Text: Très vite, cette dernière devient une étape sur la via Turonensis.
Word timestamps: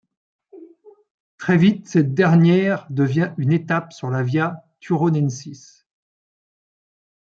Très 1.37 1.57
vite, 1.57 1.87
cette 1.87 2.15
dernière 2.15 2.87
devient 2.89 3.35
une 3.37 3.51
étape 3.51 3.93
sur 3.93 4.09
la 4.09 4.23
via 4.23 4.63
Turonensis. 4.79 5.83